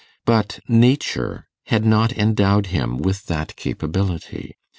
But 0.25 0.61
nature 0.67 1.45
had 1.67 1.85
not 1.85 2.11
endowed 2.11 2.65
him 2.73 2.97
with 2.97 3.27
that 3.27 3.55
capability. 3.55 4.55